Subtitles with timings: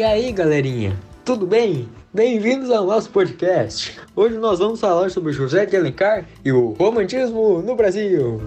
[0.00, 0.98] E aí, galerinha?
[1.26, 1.86] Tudo bem?
[2.10, 4.00] Bem-vindos ao nosso podcast.
[4.16, 8.40] Hoje nós vamos falar sobre José de Alencar e o romantismo no Brasil.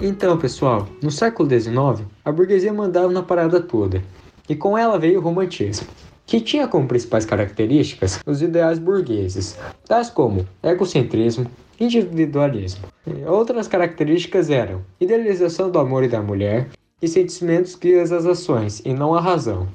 [0.00, 4.00] Então, pessoal, no século XIX, a burguesia mandava na parada toda,
[4.48, 5.88] e com ela veio o romantismo,
[6.24, 12.86] que tinha como principais características os ideais burgueses, tais como egocentrismo, individualismo.
[13.26, 16.68] Outras características eram idealização do amor e da mulher
[17.00, 19.68] e sentimentos guias as ações e não a razão.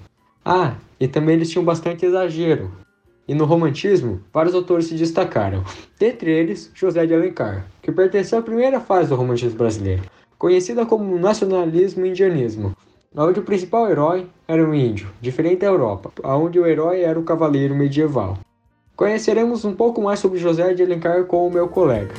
[0.44, 2.72] Ah, e também eles tinham bastante exagero.
[3.28, 5.64] E no romantismo, vários autores se destacaram,
[6.00, 10.04] dentre eles José de Alencar, que pertenceu à primeira fase do romantismo brasileiro,
[10.38, 12.76] conhecida como nacionalismo indianismo,
[13.16, 17.24] onde o principal herói era um índio, diferente da Europa, onde o herói era o
[17.24, 18.38] cavaleiro medieval.
[19.02, 22.14] Conheceremos um pouco mais sobre José de Alencar com o meu colega.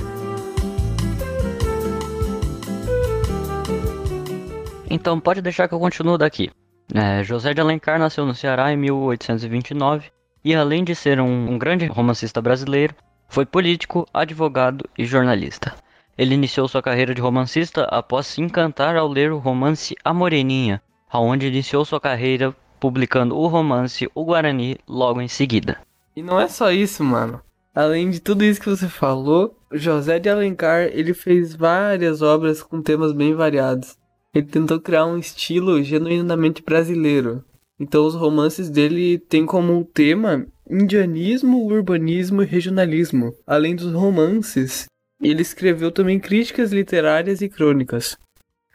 [4.90, 6.50] Então pode deixar que eu continuo daqui.
[6.92, 10.10] É, José de Alencar nasceu no Ceará em 1829
[10.44, 12.96] e, além de ser um, um grande romancista brasileiro,
[13.28, 15.76] foi político, advogado e jornalista.
[16.18, 20.82] Ele iniciou sua carreira de romancista após se encantar ao ler o romance A Moreninha,
[21.08, 25.78] aonde iniciou sua carreira publicando o romance O Guarani logo em seguida.
[26.14, 27.40] E não é só isso, mano.
[27.74, 32.82] Além de tudo isso que você falou, José de Alencar ele fez várias obras com
[32.82, 33.96] temas bem variados.
[34.34, 37.42] Ele tentou criar um estilo genuinamente brasileiro.
[37.80, 43.34] Então os romances dele têm como tema indianismo, urbanismo e regionalismo.
[43.46, 44.86] Além dos romances,
[45.20, 48.18] ele escreveu também críticas literárias e crônicas.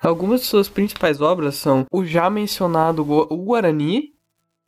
[0.01, 4.13] Algumas de suas principais obras são o já mencionado Guarani,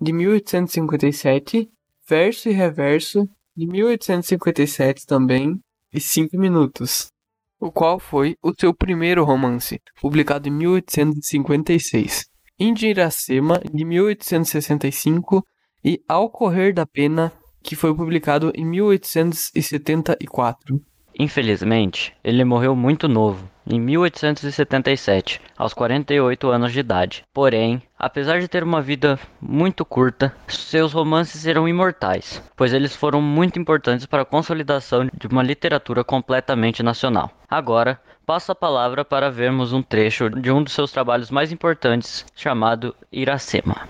[0.02, 1.70] de 1857,
[2.10, 5.62] Verso e Reverso, de 1857 também,
[5.94, 7.12] e Cinco Minutos,
[7.60, 12.26] o qual foi o seu primeiro romance, publicado em 1856.
[12.60, 15.46] Indiracema, de 1865,
[15.86, 17.32] e Ao Correr da Pena,
[17.62, 20.82] que foi publicado em 1874.
[21.22, 27.24] Infelizmente, ele morreu muito novo, em 1877, aos 48 anos de idade.
[27.34, 33.22] Porém, apesar de ter uma vida muito curta, seus romances serão imortais, pois eles foram
[33.22, 37.30] muito importantes para a consolidação de uma literatura completamente nacional.
[37.50, 42.26] Agora, passo a palavra para vermos um trecho de um dos seus trabalhos mais importantes,
[42.34, 43.90] chamado Iracema.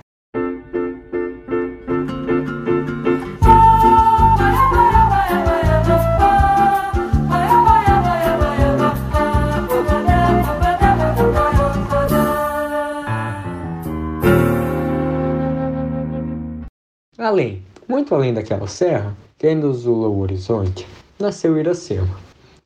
[17.29, 20.87] Além, muito além daquela serra, que ainda azula o horizonte,
[21.19, 22.17] nasceu Iracema.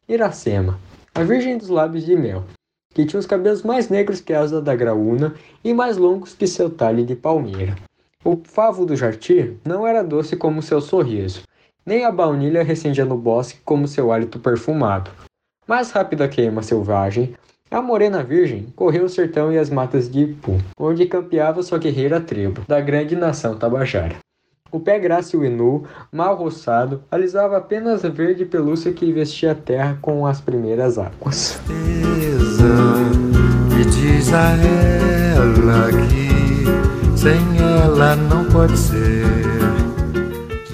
[0.07, 0.79] Iracema,
[1.13, 2.45] a virgem dos lábios de mel,
[2.95, 5.35] que tinha os cabelos mais negros que a asa da graúna
[5.65, 7.75] e mais longos que seu talhe de palmeira.
[8.23, 11.41] O favo do jartim não era doce como seu sorriso,
[11.85, 15.11] nem a baunilha recendia no bosque como seu hálito perfumado.
[15.67, 17.35] Mais rápida que a ema selvagem,
[17.69, 22.21] a morena virgem correu o sertão e as matas de Ipu, onde campeava sua guerreira
[22.21, 24.23] tribo, da grande nação tabajara.
[24.73, 29.55] O pé grácil e nu, mal roçado, alisava apenas a verde pelúcia que vestia a
[29.55, 31.61] terra com as primeiras águas.
[33.79, 34.49] E diz a
[35.35, 39.27] ela que sem ela não pode ser.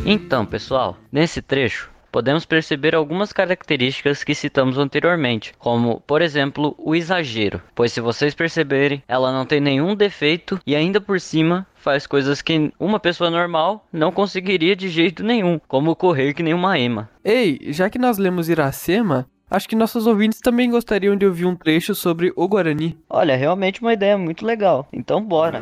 [0.05, 6.95] Então, pessoal, nesse trecho podemos perceber algumas características que citamos anteriormente, como, por exemplo, o
[6.95, 12.05] exagero, pois se vocês perceberem, ela não tem nenhum defeito e ainda por cima faz
[12.05, 16.77] coisas que uma pessoa normal não conseguiria de jeito nenhum, como correr que nem uma
[16.77, 17.09] ema.
[17.23, 21.55] Ei, já que nós lemos Iracema, Acho que nossos ouvintes também gostariam de ouvir um
[21.55, 22.95] trecho sobre o Guarani.
[23.09, 24.87] Olha, realmente uma ideia muito legal.
[24.93, 25.59] Então bora.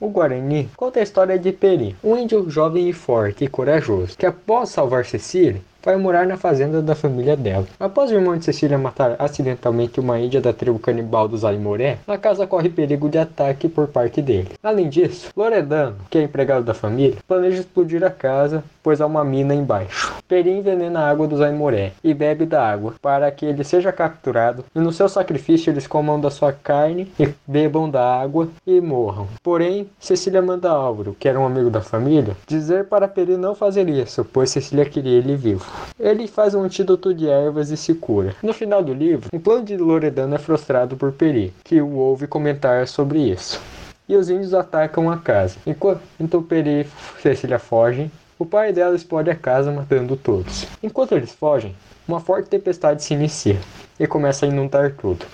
[0.00, 4.26] O Guarani conta a história de Peri, um índio jovem e forte e corajoso, que
[4.26, 7.66] após salvar Cecília, vai morar na fazenda da família dela.
[7.80, 12.18] Após o irmão de Cecília matar acidentalmente uma índia da tribo canibal dos Aimoré, a
[12.18, 14.50] casa corre perigo de ataque por parte dele.
[14.62, 19.24] Além disso, Loredano, que é empregado da família, planeja explodir a casa, pois há uma
[19.24, 20.14] mina embaixo.
[20.28, 24.66] Peri envenena a água dos Aimoré e bebe da água, para que ele seja capturado
[24.74, 29.26] e no seu sacrifício eles comam da sua carne e bebam da água e morram.
[29.42, 33.88] Porém, Cecília manda Álvaro, que era um amigo da família, dizer para Peri não fazer
[33.88, 35.77] isso, pois Cecília queria ele vivo.
[35.98, 38.34] Ele faz um antídoto de ervas e se cura.
[38.42, 42.26] No final do livro, o plano de Loredano é frustrado por Peri, que o ouve
[42.26, 43.60] comentar sobre isso.
[44.08, 45.56] e os índios atacam a casa.
[45.66, 50.66] Enquanto então Peri e Cecília fogem, o pai dela explode a casa matando todos.
[50.82, 51.74] Enquanto eles fogem,
[52.06, 53.58] uma forte tempestade se inicia
[54.00, 55.26] e começa a inundar tudo.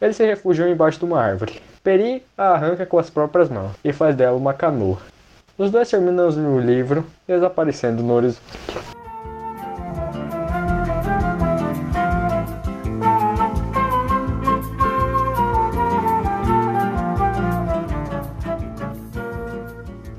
[0.00, 1.60] Eles se refugiam embaixo de uma árvore.
[1.82, 4.98] Peri a arranca com as próprias mãos e faz dela uma canoa.
[5.58, 8.97] Os dois terminam o livro desaparecendo no horizonte.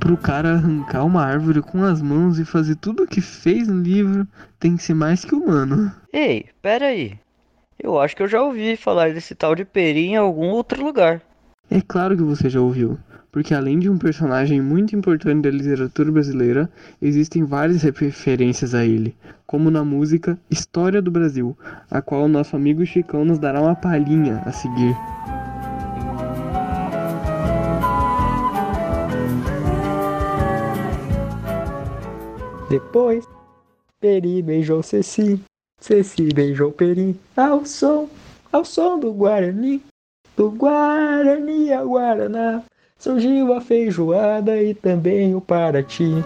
[0.10, 3.80] Pro cara arrancar uma árvore com as mãos e fazer tudo o que fez no
[3.80, 4.28] livro,
[4.60, 5.92] tem que ser mais que humano.
[6.12, 7.14] Ei, pera aí.
[7.78, 11.22] Eu acho que eu já ouvi falar desse tal de Peri em algum outro lugar.
[11.70, 12.98] É claro que você já ouviu,
[13.32, 16.68] porque além de um personagem muito importante da literatura brasileira,
[17.00, 19.16] existem várias referências a ele,
[19.46, 21.56] como na música História do Brasil,
[21.88, 24.96] a qual o nosso amigo Chicão nos dará uma palhinha a seguir.
[32.70, 33.26] Depois,
[34.00, 35.42] Peri beijou Ceci,
[35.82, 38.08] Ceci beijou Peri, ao som,
[38.52, 39.82] ao som do Guarani,
[40.38, 42.64] do Guarani ao Guaraná,
[43.00, 46.24] surgiu a feijoada e também o Paraty.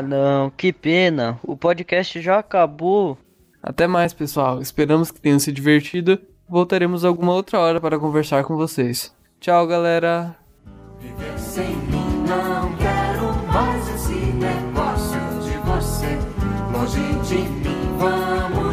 [0.00, 1.38] Ah, não, que pena.
[1.42, 3.18] O podcast já acabou.
[3.62, 4.58] Até mais, pessoal.
[4.62, 6.18] Esperamos que tenham se divertido.
[6.48, 9.14] Voltaremos alguma outra hora para conversar com vocês.
[9.38, 10.34] Tchau, galera!
[10.98, 16.18] Viver sem mim não quero mais esse negócio de você.
[16.72, 18.69] Longe de mim, vamos